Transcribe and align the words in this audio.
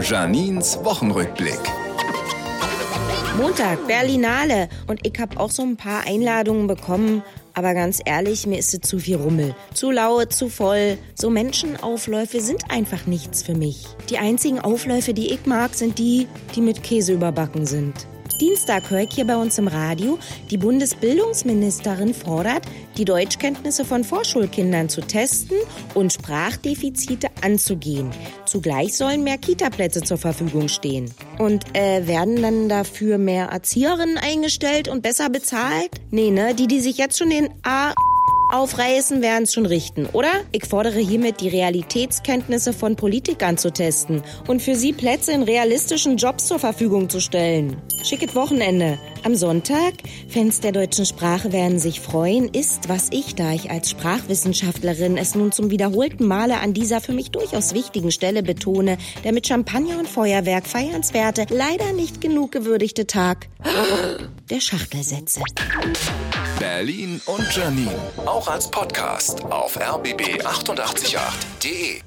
Janins 0.00 0.78
Wochenrückblick. 0.84 1.60
Montag, 3.38 3.86
Berlinale. 3.86 4.68
Und 4.86 5.06
ich 5.06 5.18
habe 5.18 5.38
auch 5.38 5.50
so 5.50 5.62
ein 5.62 5.76
paar 5.76 6.06
Einladungen 6.06 6.66
bekommen. 6.66 7.22
Aber 7.54 7.74
ganz 7.74 8.00
ehrlich, 8.04 8.46
mir 8.46 8.58
ist 8.58 8.74
es 8.74 8.80
zu 8.80 8.98
viel 8.98 9.16
Rummel. 9.16 9.54
Zu 9.72 9.90
laut, 9.90 10.32
zu 10.32 10.48
voll. 10.48 10.98
So 11.14 11.30
Menschenaufläufe 11.30 12.40
sind 12.40 12.70
einfach 12.70 13.06
nichts 13.06 13.42
für 13.42 13.54
mich. 13.54 13.86
Die 14.10 14.18
einzigen 14.18 14.60
Aufläufe, 14.60 15.14
die 15.14 15.32
ich 15.32 15.46
mag, 15.46 15.74
sind 15.74 15.98
die, 15.98 16.28
die 16.54 16.60
mit 16.60 16.82
Käse 16.82 17.12
überbacken 17.12 17.66
sind. 17.66 17.94
Dienstag 18.40 18.90
höre 18.90 19.00
ich 19.00 19.14
hier 19.14 19.26
bei 19.26 19.36
uns 19.36 19.56
im 19.58 19.66
Radio, 19.66 20.18
die 20.50 20.58
Bundesbildungsministerin 20.58 22.12
fordert, 22.12 22.62
die 22.98 23.04
Deutschkenntnisse 23.06 23.84
von 23.84 24.04
Vorschulkindern 24.04 24.88
zu 24.88 25.00
testen 25.00 25.56
und 25.94 26.12
Sprachdefizite 26.12 27.28
anzugehen. 27.42 28.10
Zugleich 28.44 28.96
sollen 28.96 29.24
mehr 29.24 29.38
Kitaplätze 29.38 30.02
zur 30.02 30.18
Verfügung 30.18 30.68
stehen. 30.68 31.10
Und 31.38 31.64
äh, 31.74 32.06
werden 32.06 32.42
dann 32.42 32.68
dafür 32.68 33.16
mehr 33.16 33.46
Erzieherinnen 33.46 34.18
eingestellt 34.18 34.88
und 34.88 35.02
besser 35.02 35.30
bezahlt? 35.30 35.90
Nee, 36.10 36.30
ne? 36.30 36.54
Die, 36.54 36.66
die 36.66 36.80
sich 36.80 36.98
jetzt 36.98 37.18
schon 37.18 37.30
den 37.30 37.48
A 37.62 37.94
aufreißen, 38.56 39.22
werden 39.22 39.44
es 39.44 39.52
schon 39.52 39.66
richten, 39.66 40.06
oder? 40.06 40.30
Ich 40.52 40.66
fordere 40.66 40.98
hiermit, 40.98 41.40
die 41.40 41.48
Realitätskenntnisse 41.48 42.72
von 42.72 42.96
Politikern 42.96 43.58
zu 43.58 43.72
testen 43.72 44.22
und 44.48 44.62
für 44.62 44.74
sie 44.74 44.92
Plätze 44.92 45.32
in 45.32 45.42
realistischen 45.42 46.16
Jobs 46.16 46.46
zur 46.46 46.58
Verfügung 46.58 47.08
zu 47.08 47.20
stellen. 47.20 47.76
Schicket 48.02 48.34
Wochenende. 48.34 48.98
Am 49.24 49.34
Sonntag, 49.34 49.94
Fans 50.28 50.60
der 50.60 50.72
deutschen 50.72 51.06
Sprache 51.06 51.52
werden 51.52 51.78
sich 51.78 52.00
freuen, 52.00 52.48
ist, 52.48 52.88
was 52.88 53.08
ich, 53.10 53.34
da 53.34 53.52
ich 53.52 53.70
als 53.70 53.90
Sprachwissenschaftlerin 53.90 55.16
es 55.16 55.34
nun 55.34 55.52
zum 55.52 55.70
wiederholten 55.70 56.26
Male 56.26 56.58
an 56.60 56.72
dieser 56.72 57.00
für 57.00 57.12
mich 57.12 57.30
durchaus 57.30 57.74
wichtigen 57.74 58.10
Stelle 58.10 58.42
betone, 58.42 58.98
der 59.24 59.32
mit 59.32 59.46
Champagner 59.46 59.98
und 59.98 60.08
Feuerwerk 60.08 60.66
feiernswerte, 60.66 61.46
leider 61.50 61.92
nicht 61.92 62.20
genug 62.20 62.52
gewürdigte 62.52 63.06
Tag 63.06 63.48
der 64.50 64.60
Schachtelsätze. 64.60 65.40
Berlin 66.58 67.20
und 67.26 67.54
Janine. 67.54 67.94
Auch 68.24 68.48
als 68.48 68.68
Podcast 68.70 69.44
auf 69.44 69.78
rbb888.de. 69.78 72.00